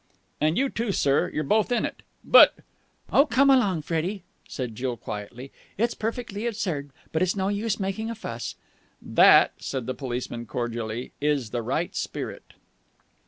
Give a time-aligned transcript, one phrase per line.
[0.41, 1.29] "And you, too, sir.
[1.31, 2.55] You're both in it." "But...."
[3.11, 5.51] "Oh, come along, Freddie," said Jill quietly.
[5.77, 8.55] "It's perfectly absurd, but it's no use making a fuss."
[8.99, 12.53] "That," said the policeman cordially, "is the right spirit!"